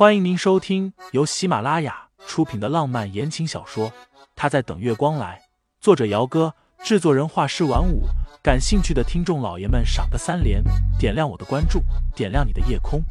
[0.00, 3.90] 欢迎您收听由喜马拉雅出品的浪漫言情小说
[4.34, 5.38] 《他在等月光来》，
[5.78, 8.04] 作者：姚哥，制作人：画师晚舞。
[8.42, 10.64] 感兴趣的听众老爷们，赏个三连，
[10.98, 11.82] 点亮我的关注，
[12.16, 13.02] 点亮你的夜空。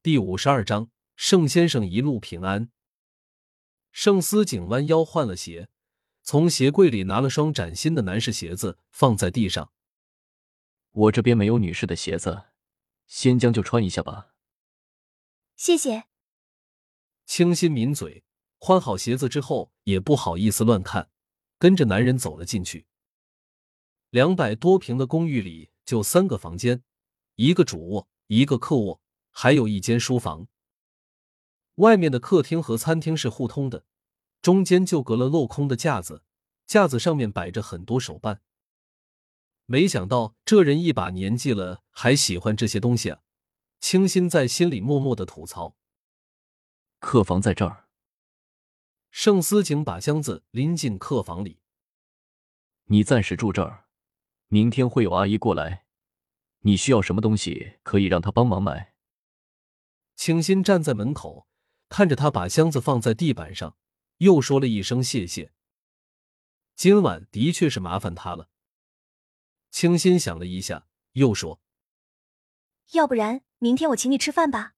[0.00, 0.86] 第五十二章，
[1.16, 2.68] 盛先生一路平安。
[3.90, 5.66] 盛思景弯腰换了鞋。
[6.22, 9.72] 从鞋柜里拿了双崭新的男士鞋子放在地上。
[10.92, 12.44] 我这边没有女士的鞋子，
[13.06, 14.28] 先将就穿一下吧。
[15.56, 16.04] 谢谢。
[17.24, 18.24] 清新抿嘴，
[18.58, 21.10] 换好鞋子之后也不好意思乱看，
[21.58, 22.86] 跟着男人走了进去。
[24.10, 26.82] 两百多平的公寓里就三个房间，
[27.36, 29.00] 一个主卧，一个客卧，
[29.30, 30.46] 还有一间书房。
[31.76, 33.86] 外面的客厅和餐厅是互通的。
[34.42, 36.24] 中间就隔了镂空的架子，
[36.66, 38.42] 架子上面摆着很多手办。
[39.66, 43.20] 没想到这人一把年纪了还喜欢这些东西啊！
[43.78, 45.76] 清新在心里默默的吐槽。
[46.98, 47.88] 客房在这儿。
[49.10, 51.60] 盛思景把箱子拎进客房里。
[52.86, 53.86] 你暂时住这儿，
[54.48, 55.84] 明天会有阿姨过来，
[56.60, 58.94] 你需要什么东西可以让她帮忙买。
[60.16, 61.46] 清新站在门口，
[61.88, 63.76] 看着他把箱子放在地板上。
[64.18, 65.52] 又说了一声谢谢。
[66.74, 68.48] 今晚的确是麻烦他了。
[69.70, 71.60] 清新想了一下，又说
[72.92, 74.74] ：“要不然明天我请你吃饭吧。”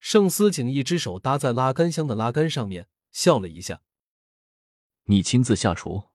[0.00, 3.82] 盛思景一只手搭在拉杆箱的拉杆上面，笑了一下
[5.04, 6.10] ：“你亲自下厨？”“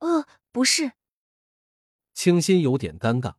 [0.00, 0.92] 呃，不是。”
[2.14, 3.36] 清新有点尴尬，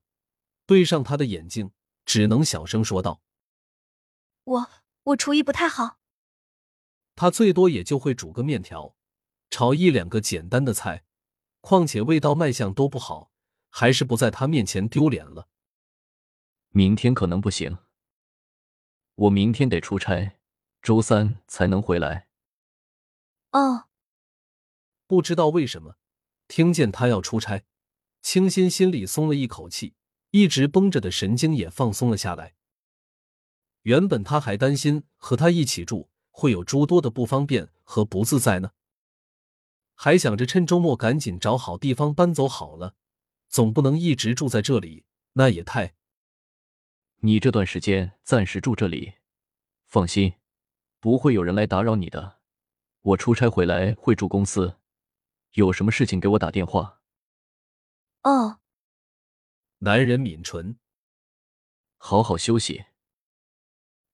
[0.65, 1.71] 对上他的眼睛，
[2.05, 3.21] 只能小声说道
[4.43, 4.69] ：“我
[5.03, 5.99] 我厨艺不太好。”
[7.15, 8.95] 他最多也就会煮个面条，
[9.49, 11.05] 炒一两个简单的菜，
[11.61, 13.31] 况且味道卖相都不好，
[13.69, 15.47] 还是不在他面前丢脸了。
[16.69, 17.77] 明天可能不行，
[19.15, 20.37] 我明天得出差，
[20.81, 22.27] 周三才能回来。
[23.51, 23.85] 哦，
[25.07, 25.95] 不知道为什么，
[26.49, 27.63] 听见他要出差，
[28.21, 29.95] 清新心里松了一口气，
[30.31, 32.55] 一直绷着的神经也放松了下来。
[33.83, 36.09] 原本他还担心和他一起住。
[36.37, 38.73] 会有诸多的不方便和不自在呢，
[39.93, 42.97] 还想着趁周末赶紧找好地方搬走好了，
[43.47, 45.95] 总不能一直住在这里，那也太……
[47.21, 49.13] 你这段时间暂时住这里，
[49.85, 50.33] 放心，
[50.99, 52.41] 不会有人来打扰你的。
[52.99, 54.77] 我出差回来会住公司，
[55.53, 56.99] 有什么事情给我打电话。
[58.23, 58.59] 哦，
[59.77, 60.77] 男人抿唇，
[61.95, 62.87] 好好休息。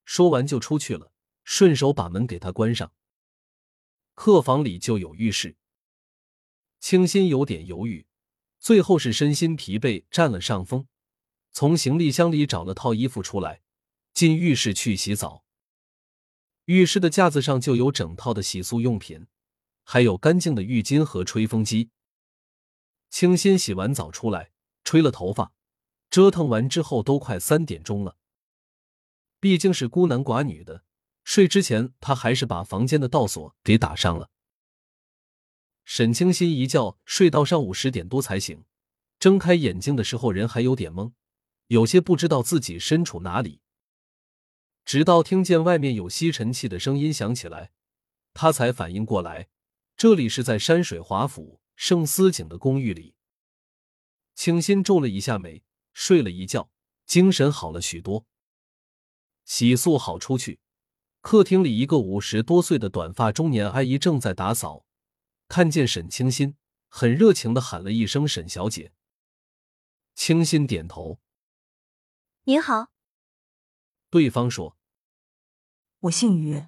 [0.05, 1.10] 说完就出去了。
[1.43, 2.91] 顺手把门给他关上。
[4.13, 5.57] 客房里就有浴室。
[6.79, 8.05] 清新有点犹豫，
[8.59, 10.87] 最后是身心疲惫占了上风，
[11.51, 13.61] 从行李箱里找了套衣服出来，
[14.13, 15.43] 进浴室去洗澡。
[16.65, 19.27] 浴室的架子上就有整套的洗漱用品，
[19.83, 21.89] 还有干净的浴巾和吹风机。
[23.09, 24.51] 清新洗完澡出来，
[24.83, 25.53] 吹了头发，
[26.09, 28.17] 折腾完之后都快三点钟了。
[29.39, 30.83] 毕竟是孤男寡女的。
[31.23, 34.29] 睡之前，他还是把房间的道锁给打上了。
[35.85, 38.63] 沈清新一觉睡到上午十点多才醒，
[39.19, 41.13] 睁开眼睛的时候人还有点懵，
[41.67, 43.61] 有些不知道自己身处哪里。
[44.83, 47.71] 直到听见外面有吸尘器的声音响起来，
[48.33, 49.49] 他才反应过来，
[49.95, 53.15] 这里是在山水华府盛思景的公寓里。
[54.33, 56.71] 清新皱了一下眉，睡了一觉，
[57.05, 58.25] 精神好了许多。
[59.45, 60.59] 洗漱好出去。
[61.21, 64.85] 客厅里，一个五十多岁的短发中年阿姨正在打扫，
[65.47, 66.57] 看见沈清新，
[66.89, 68.91] 很热情的喊了一声“沈小姐”。
[70.15, 71.19] 清新点头
[72.45, 72.87] ：“您好。”
[74.09, 74.75] 对方说
[76.01, 76.65] ：“我姓于，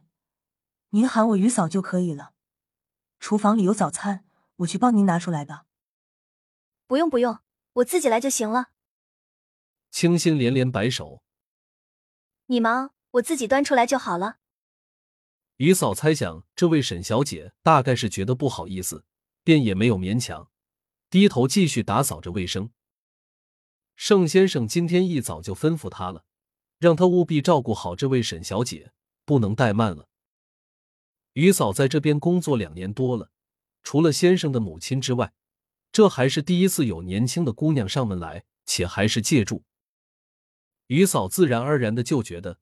[0.90, 2.34] 您喊我于嫂就可以了。
[3.20, 4.24] 厨房里有早餐，
[4.58, 5.66] 我去帮您拿出来吧。
[6.86, 7.40] ”“不用不用，
[7.74, 8.70] 我自己来就行了。”
[9.90, 11.24] 清新连连摆手
[12.46, 14.38] ：“你忙，我自己端出来就好了。”
[15.64, 19.06] 于嫂猜想，这位沈小姐大概是觉得不好意思，
[19.46, 20.52] 便也没有勉强，
[21.10, 22.72] 低头继续打扫着卫生。
[23.96, 26.26] 盛先生今天一早就吩咐他了，
[26.80, 28.92] 让他务必照顾好这位沈小姐，
[29.24, 30.10] 不能怠慢了。
[31.32, 33.32] 于嫂在这边工作两年多了，
[33.84, 35.32] 除了先生的母亲之外，
[35.94, 39.64] 这还是第一次有年轻的姑娘上门来，且还是借住。
[40.88, 42.60] 于嫂自然而然的就觉得。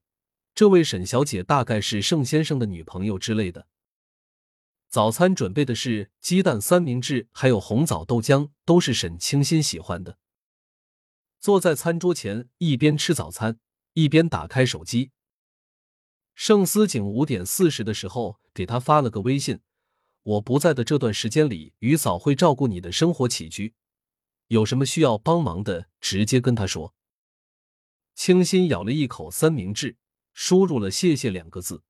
[0.54, 3.66] 这位沈小姐大概是盛先生的女朋友之类的。
[4.88, 10.18] 早餐准备的是鸡蛋三明治，还有红枣豆浆，都是沈清新喜欢的。
[11.40, 13.58] 坐在餐桌前，一边吃早餐，
[13.94, 15.10] 一边打开手机。
[16.34, 19.60] 盛思景五点四十的时候给他发了个微信
[20.22, 23.74] ：“我不在的这段时间里，于嫂会照顾你的生活起居，
[24.48, 26.94] 有什么需要帮忙的，直接跟他说。”
[28.14, 29.96] 清新咬了一口三明治，
[30.32, 31.82] 输入了“谢谢”两个字，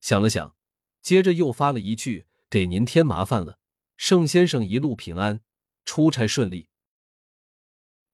[0.00, 0.56] 想了想。
[1.00, 3.58] 接着又发了一句：“给您添麻烦了，
[3.96, 5.40] 盛先生一路平安，
[5.84, 6.68] 出差顺利。”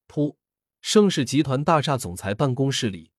[0.07, 0.37] 噗，
[0.81, 3.11] 盛世集团大厦总裁办公室里，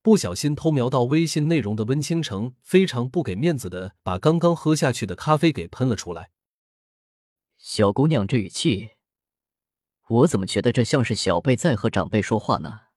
[0.00, 6.30] 不小心偷瞄到微信内容的温倾城非常不给面子的把刚刚喝下去的咖啡给喷了出来。
[7.58, 8.90] 小姑娘这语气，
[10.06, 12.87] 我怎么觉得这像是小辈在和长辈说话呢？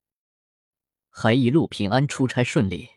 [1.14, 2.90] 还一路平安，出差顺利。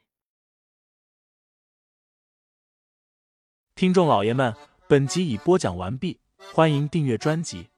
[3.75, 4.55] 听众老爷们，
[4.89, 6.21] 本集已播讲完毕，
[6.53, 7.71] 欢迎订阅专辑，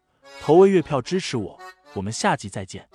[0.42, 1.58] 投喂月票支持我，
[1.94, 2.88] 我们下集再见。